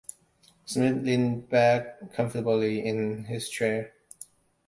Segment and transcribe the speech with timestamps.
[0.65, 3.93] Smith leaned back comfortably in his chair.